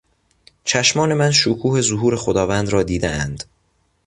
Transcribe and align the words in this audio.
چشمان 0.63 1.13
من 1.13 1.31
شکوه 1.31 1.81
ظهور 1.81 2.15
خداوند 2.15 2.69
را 2.69 2.83
دیدهاند... 2.83 3.43